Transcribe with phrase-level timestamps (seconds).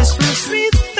[0.00, 0.99] Christmas wreath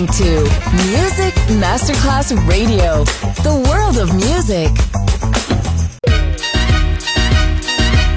[0.00, 0.42] listening to
[0.86, 3.04] Music Masterclass Radio,
[3.42, 4.70] the world of music.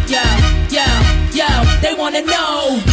[0.07, 0.23] Yo,
[0.69, 0.85] yo,
[1.33, 2.92] yo, they wanna know.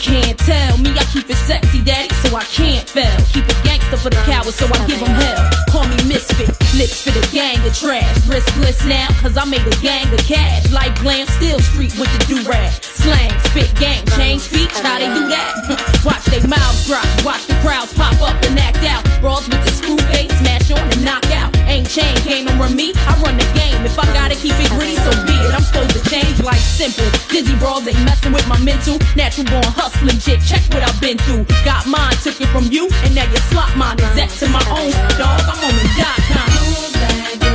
[0.00, 0.78] can't tell.
[0.78, 3.16] Me, I keep it sexy, daddy, so I can't fail.
[3.32, 5.50] Keep it gangster for the cowards, so I give them hell.
[5.68, 8.08] Call me misfit, lips for the gang of trash.
[8.24, 10.72] Riskless now, cause I made a gang of cash.
[10.72, 12.72] Like glam, still street with the do-rag.
[12.82, 16.00] Slang, spit, gang, change speech, how they do that?
[16.04, 19.04] watch they mouths drop, watch the crowds pop up and act out.
[19.20, 21.54] Brawls with the screw face, smash on and knock out.
[21.68, 24.68] Ain't chain game, I'm me, I run the game and if I gotta keep it
[24.76, 25.54] gritty, so be it.
[25.56, 27.08] I'm supposed to change life simple.
[27.32, 28.98] Dizzy brawls ain't messing with my mental.
[29.16, 30.44] Natural born hustling shit.
[30.44, 31.44] Check what I've been through.
[31.64, 33.96] Got mine, took it from you, and now you slot mine.
[34.20, 35.40] Is to my own dog?
[35.48, 37.49] I'm on the dot com.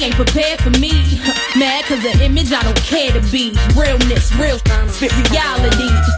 [0.00, 0.90] Ain't prepared for me.
[1.56, 3.52] Mad cause the image I don't care to be.
[3.74, 4.58] Realness, real
[4.88, 6.17] spit reality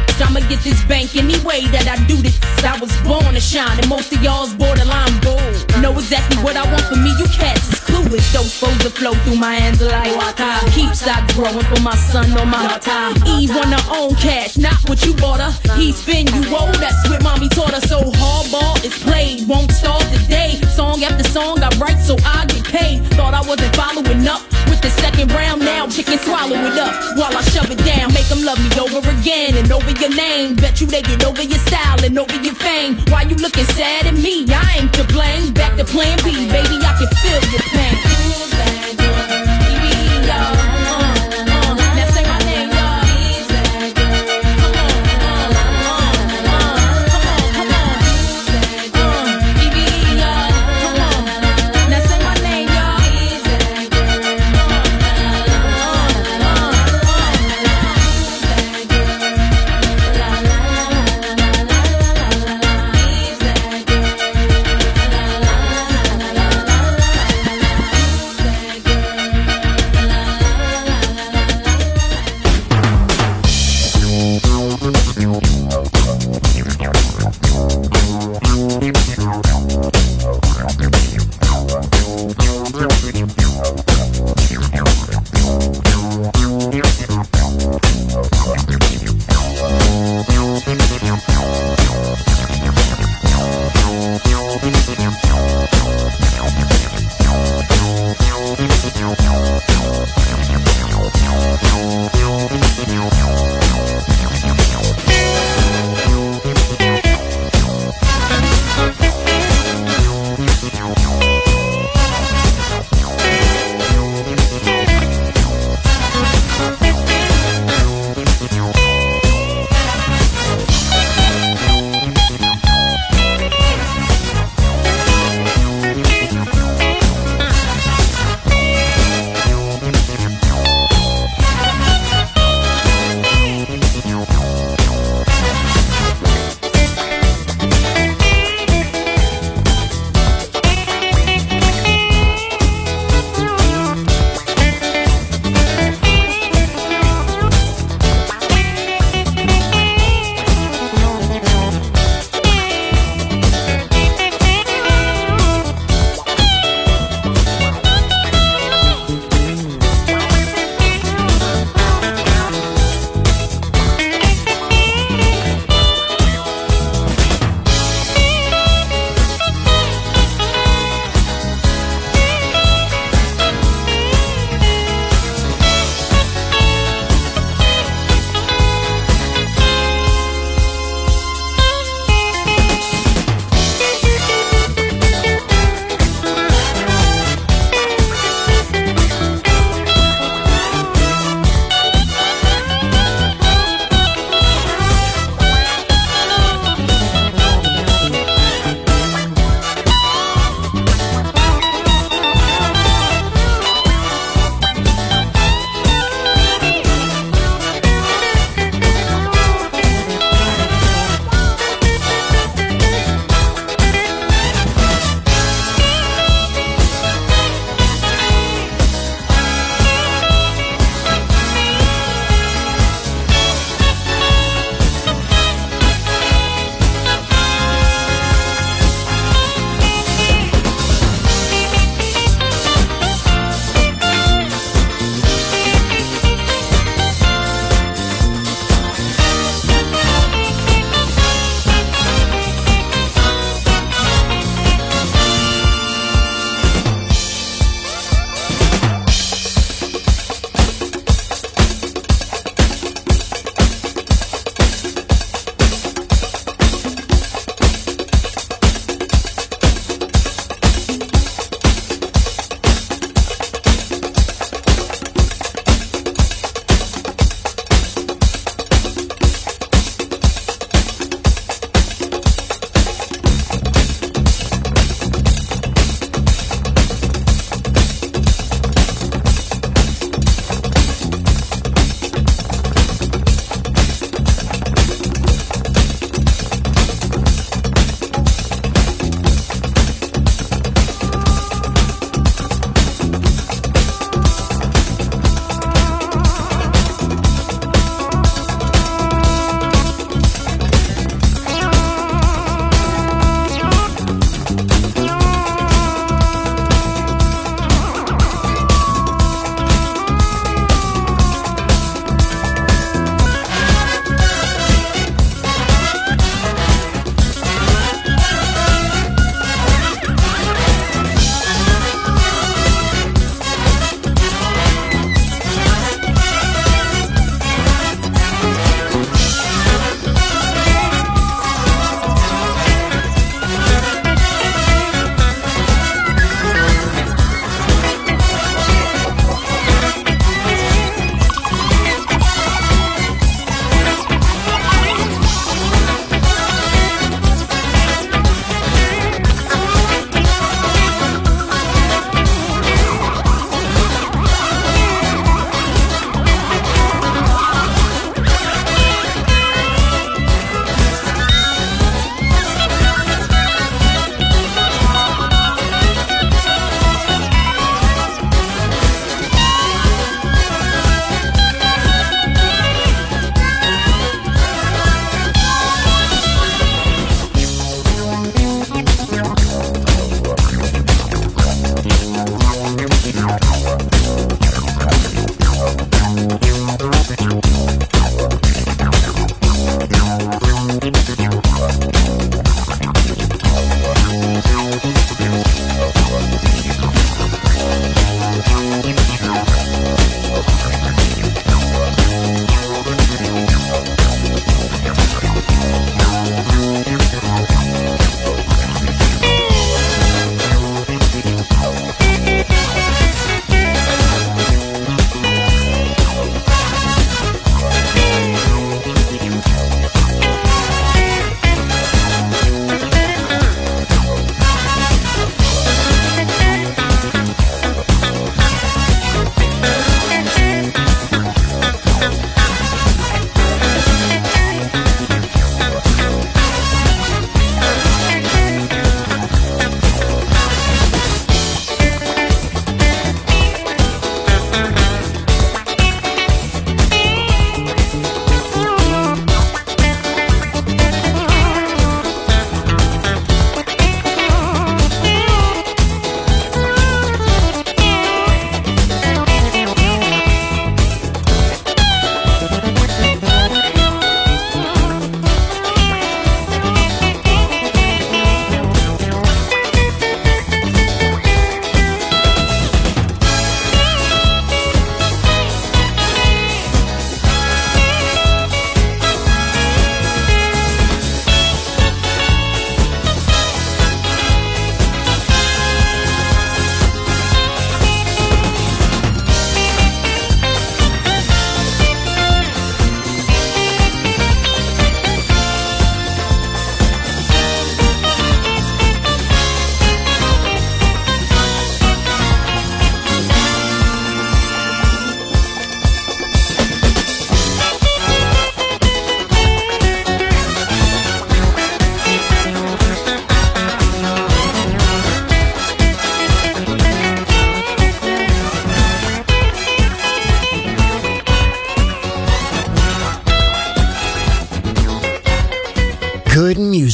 [0.31, 2.39] I'ma get this bank any way that I do this.
[2.63, 5.43] I was born to shine, and most of y'all's borderline bold.
[5.83, 8.31] Know exactly what I want for me, you cats is clueless.
[8.31, 10.55] Those foes that flow through my hands like water.
[10.71, 13.19] Keep stock growing for my son on my time.
[13.27, 15.51] Eve wanna own cash, not what you bought her.
[15.75, 17.83] He spin you old, that's what mommy taught her.
[17.83, 20.55] So hardball is played, won't stall today.
[20.71, 23.03] Song after song I write so I get paid.
[23.19, 24.39] Thought I wasn't following up
[24.71, 25.85] with the second round now.
[25.87, 28.13] Chicken swallow it up while I shove it down.
[28.15, 30.55] Make them love me over again and over your name.
[30.55, 32.95] Bet you they get over your style and over your fame.
[33.11, 34.47] Why you looking sad at me?
[34.47, 35.53] I ain't to blame.
[35.53, 38.60] Back to plan B, baby, I can feel your pain.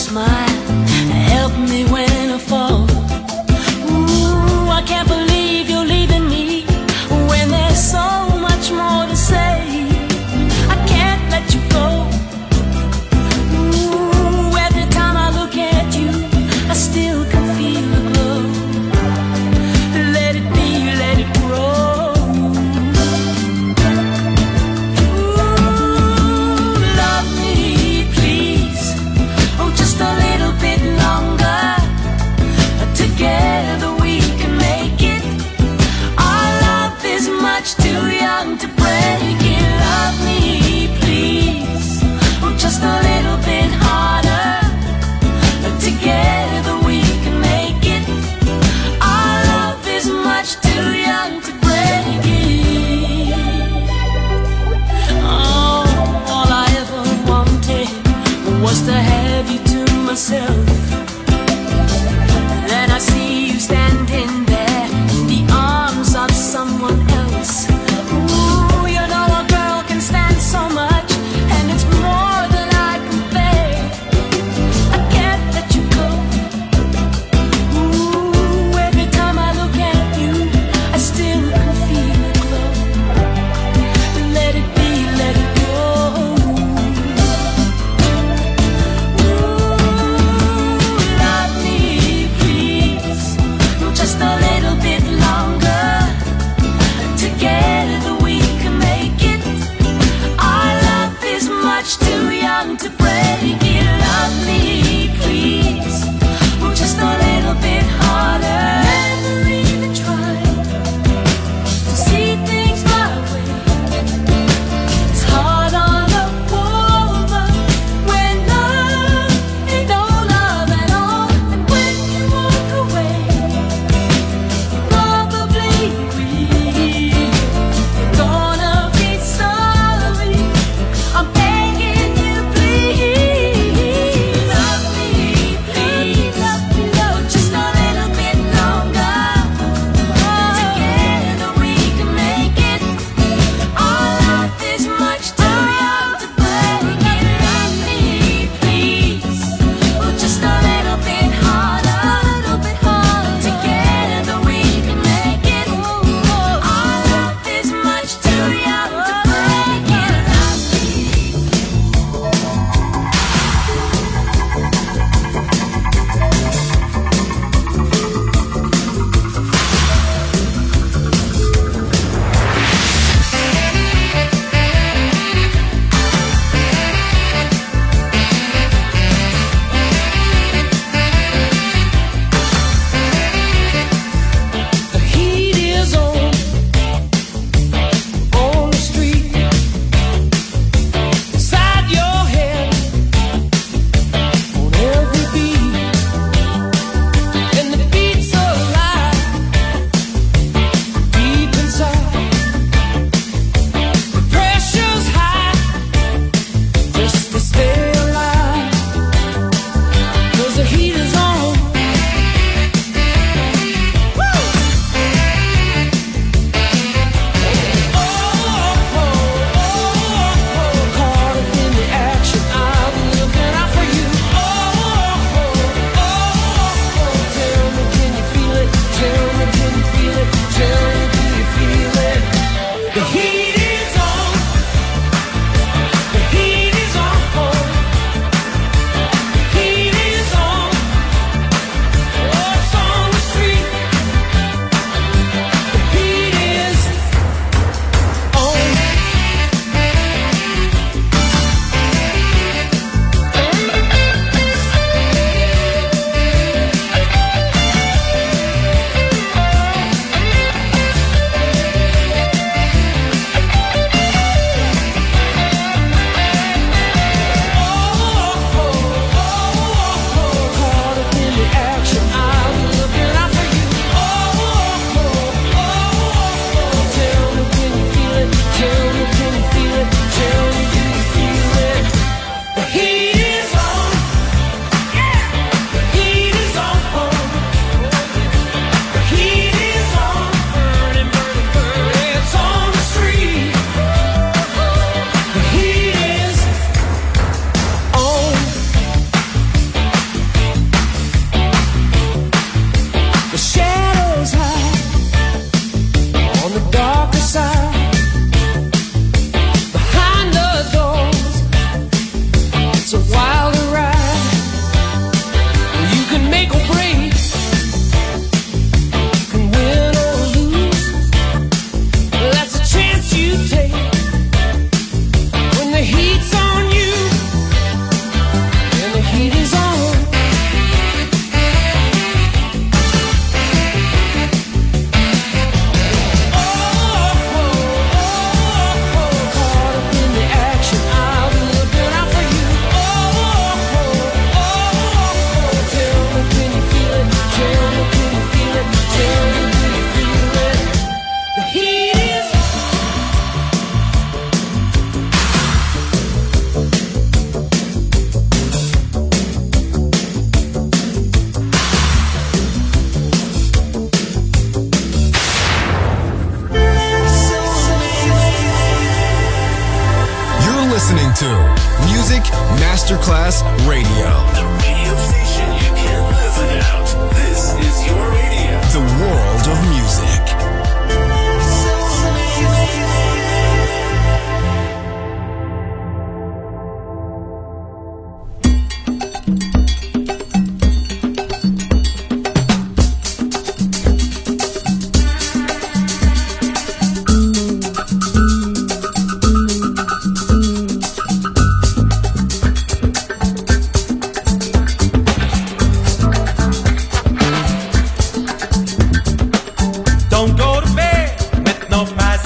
[0.00, 0.49] smile.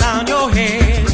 [0.02, 1.13] On your head.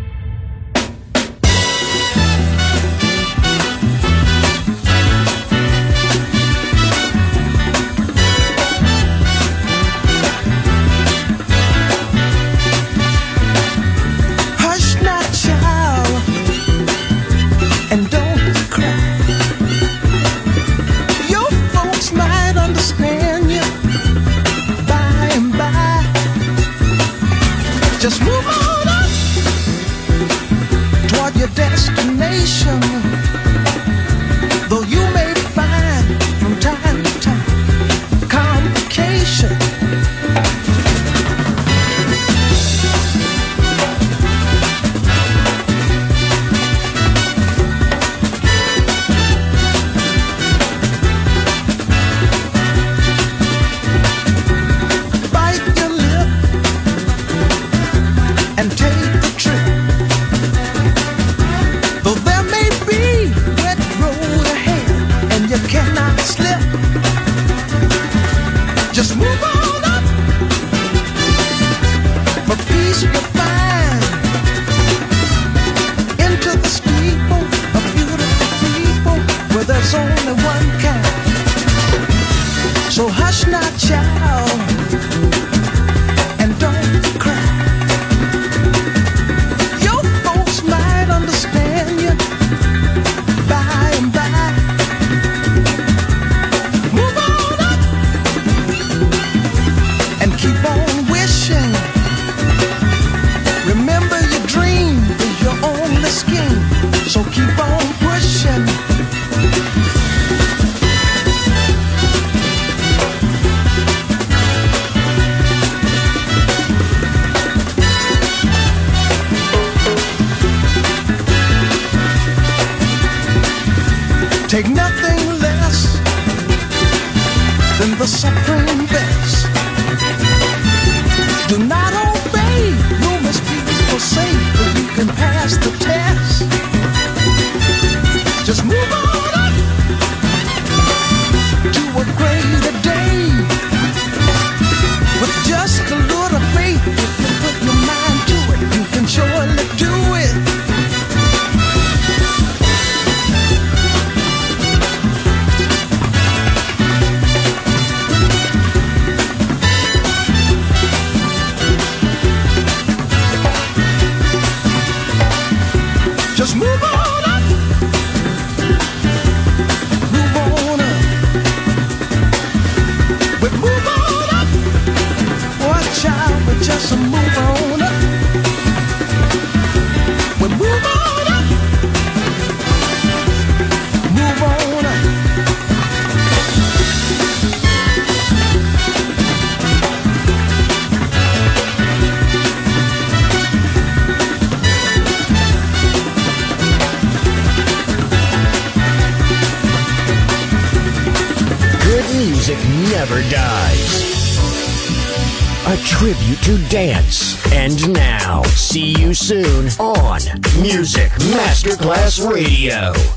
[212.41, 213.10] Radio.